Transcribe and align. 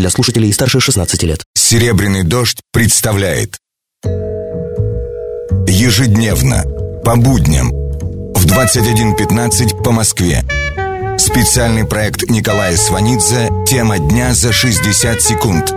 для 0.00 0.10
слушателей 0.10 0.52
старше 0.52 0.80
16 0.80 1.22
лет. 1.22 1.40
Серебряный 1.54 2.24
дождь 2.24 2.60
представляет 2.72 3.58
Ежедневно, 5.66 6.64
по 7.04 7.16
будням, 7.16 7.68
в 8.34 8.46
21.15 8.46 9.82
по 9.84 9.92
Москве. 9.92 10.42
Специальный 11.18 11.86
проект 11.86 12.28
Николая 12.30 12.76
Сванидзе 12.76 13.48
«Тема 13.66 13.98
дня 13.98 14.32
за 14.32 14.52
60 14.52 15.20
секунд». 15.20 15.68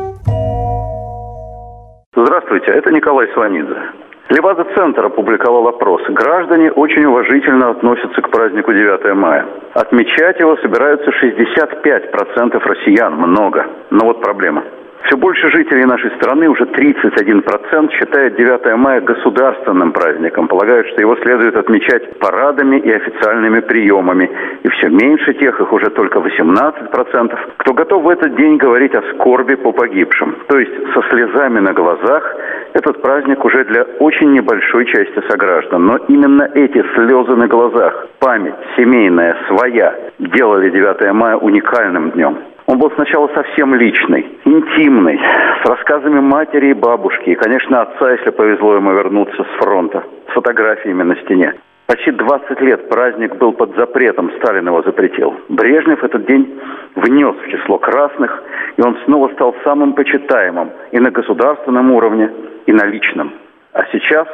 Здравствуйте, 2.15 2.71
это 2.71 2.91
Николай 2.91 3.27
Сванидзе. 3.33 4.02
Левада-центр 4.33 5.05
опубликовал 5.05 5.67
опрос. 5.67 6.01
Граждане 6.09 6.71
очень 6.71 7.05
уважительно 7.05 7.69
относятся 7.69 8.19
к 8.19 8.31
празднику 8.31 8.73
9 8.73 9.13
мая. 9.13 9.45
Отмечать 9.75 10.39
его 10.39 10.57
собираются 10.57 11.11
65% 11.11 12.59
россиян. 12.65 13.13
Много. 13.13 13.67
Но 13.91 14.05
вот 14.05 14.21
проблема– 14.21 14.63
все 15.05 15.17
больше 15.17 15.49
жителей 15.49 15.83
нашей 15.83 16.11
страны, 16.11 16.47
уже 16.47 16.63
31%, 16.63 17.91
считают 17.91 18.35
9 18.35 18.77
мая 18.77 19.01
государственным 19.01 19.91
праздником, 19.91 20.47
полагают, 20.47 20.87
что 20.87 21.01
его 21.01 21.17
следует 21.17 21.57
отмечать 21.57 22.17
парадами 22.19 22.77
и 22.77 22.91
официальными 22.91 23.59
приемами. 23.59 24.31
И 24.63 24.69
все 24.69 24.87
меньше 24.87 25.33
тех, 25.33 25.59
их 25.59 25.73
уже 25.73 25.89
только 25.89 26.19
18%, 26.19 27.37
кто 27.57 27.73
готов 27.73 28.03
в 28.03 28.09
этот 28.09 28.35
день 28.37 28.55
говорить 28.55 28.95
о 28.95 29.03
скорби 29.13 29.55
по 29.55 29.73
погибшим. 29.73 30.37
То 30.47 30.57
есть 30.57 30.71
со 30.93 31.01
слезами 31.09 31.59
на 31.59 31.73
глазах 31.73 32.35
этот 32.73 33.01
праздник 33.01 33.43
уже 33.45 33.63
для 33.65 33.83
очень 33.99 34.33
небольшой 34.33 34.85
части 34.85 35.21
сограждан. 35.29 35.85
Но 35.85 35.97
именно 36.07 36.49
эти 36.53 36.83
слезы 36.95 37.35
на 37.35 37.47
глазах, 37.47 38.07
память 38.19 38.55
семейная, 38.75 39.37
своя, 39.47 39.95
делали 40.19 40.69
9 40.69 41.13
мая 41.13 41.37
уникальным 41.37 42.11
днем. 42.11 42.37
Он 42.65 42.79
был 42.79 42.91
сначала 42.91 43.29
совсем 43.35 43.75
личный, 43.75 44.25
интимный, 44.45 45.19
с 45.63 45.69
рассказами 45.69 46.19
матери 46.21 46.67
и 46.69 46.73
бабушки, 46.73 47.29
и, 47.29 47.35
конечно, 47.35 47.81
отца, 47.81 48.11
если 48.11 48.29
повезло 48.29 48.75
ему 48.75 48.93
вернуться 48.93 49.43
с 49.43 49.63
фронта, 49.63 50.03
с 50.29 50.33
фотографиями 50.33 51.03
на 51.03 51.15
стене. 51.17 51.53
Почти 51.85 52.11
20 52.11 52.61
лет 52.61 52.87
праздник 52.87 53.35
был 53.35 53.51
под 53.51 53.75
запретом, 53.75 54.31
Сталин 54.37 54.67
его 54.67 54.81
запретил. 54.83 55.35
Брежнев 55.49 56.01
этот 56.01 56.25
день 56.25 56.59
внес 56.95 57.35
в 57.35 57.49
число 57.49 57.77
красных, 57.77 58.41
и 58.77 58.81
он 58.81 58.97
снова 59.03 59.27
стал 59.33 59.53
самым 59.65 59.93
почитаемым 59.93 60.71
и 60.91 60.99
на 60.99 61.11
государственном 61.11 61.91
уровне, 61.91 62.31
и 62.65 62.71
на 62.71 62.85
личном. 62.85 63.33
А 63.73 63.83
сейчас 63.91 64.27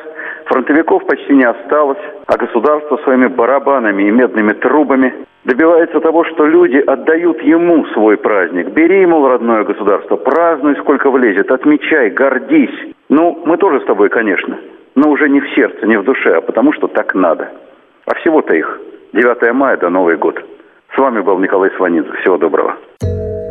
фронтовиков 0.45 1.05
почти 1.07 1.33
не 1.33 1.45
осталось, 1.45 1.97
а 2.27 2.37
государство 2.37 2.97
своими 2.97 3.27
барабанами 3.27 4.03
и 4.03 4.11
медными 4.11 4.53
трубами 4.53 5.13
добивается 5.45 5.99
того, 6.01 6.25
что 6.25 6.45
люди 6.45 6.77
отдают 6.77 7.41
ему 7.41 7.85
свой 7.87 8.17
праздник. 8.17 8.67
Бери, 8.69 9.05
мол, 9.07 9.27
родное 9.27 9.63
государство, 9.63 10.17
празднуй, 10.17 10.75
сколько 10.75 11.09
влезет, 11.09 11.49
отмечай, 11.51 12.11
гордись. 12.11 12.93
Ну, 13.09 13.41
мы 13.45 13.57
тоже 13.57 13.79
с 13.79 13.85
тобой, 13.85 14.09
конечно, 14.09 14.59
но 14.95 15.09
уже 15.09 15.29
не 15.29 15.39
в 15.39 15.49
сердце, 15.55 15.85
не 15.85 15.97
в 15.97 16.03
душе, 16.03 16.35
а 16.37 16.41
потому 16.41 16.73
что 16.73 16.87
так 16.87 17.13
надо. 17.15 17.49
А 18.05 18.15
всего-то 18.15 18.53
их 18.53 18.79
9 19.13 19.53
мая 19.53 19.77
до 19.77 19.89
Новый 19.89 20.17
год. 20.17 20.35
С 20.95 20.97
вами 20.97 21.21
был 21.21 21.37
Николай 21.39 21.69
Сванидзе. 21.77 22.09
Всего 22.21 22.37
доброго. 22.37 22.75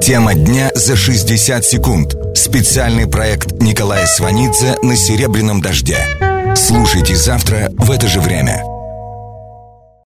Тема 0.01 0.35
дня 0.35 0.71
за 0.75 0.97
60 0.97 1.65
секунд. 1.65 2.13
Специальный 2.35 3.11
проект 3.11 3.53
Николая 3.61 4.07
Сванидзе 4.07 4.77
на 4.83 4.97
«Серебряном 4.97 5.61
дожде». 5.61 5.99
Слушайте 6.55 7.15
завтра 7.15 7.69
в 7.79 7.91
это 7.91 8.07
же 8.07 8.21
время. 8.21 8.63